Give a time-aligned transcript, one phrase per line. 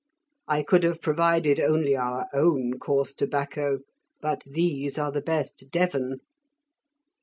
[0.47, 3.81] I could have provided only our own coarse tobacco;
[4.19, 6.21] but these are the best Devon."